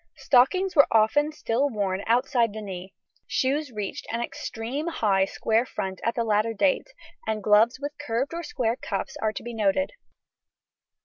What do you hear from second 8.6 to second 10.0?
cuffs are to be noted.